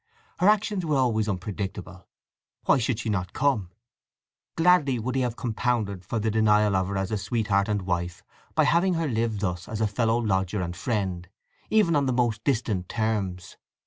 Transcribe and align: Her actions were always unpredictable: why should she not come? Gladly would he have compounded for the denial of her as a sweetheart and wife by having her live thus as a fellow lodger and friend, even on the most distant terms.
Her 0.39 0.49
actions 0.49 0.83
were 0.83 0.95
always 0.97 1.29
unpredictable: 1.29 2.07
why 2.65 2.79
should 2.79 2.97
she 2.97 3.09
not 3.09 3.33
come? 3.33 3.69
Gladly 4.55 4.97
would 4.97 5.13
he 5.13 5.21
have 5.21 5.35
compounded 5.35 6.03
for 6.03 6.17
the 6.17 6.31
denial 6.31 6.75
of 6.75 6.87
her 6.87 6.97
as 6.97 7.11
a 7.11 7.19
sweetheart 7.19 7.67
and 7.69 7.83
wife 7.83 8.23
by 8.55 8.63
having 8.63 8.95
her 8.95 9.07
live 9.07 9.41
thus 9.41 9.67
as 9.69 9.79
a 9.79 9.85
fellow 9.85 10.17
lodger 10.17 10.59
and 10.63 10.75
friend, 10.75 11.29
even 11.69 11.95
on 11.95 12.07
the 12.07 12.13
most 12.13 12.43
distant 12.43 12.89
terms. 12.89 13.57